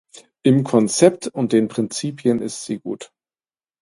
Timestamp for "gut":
2.79-3.11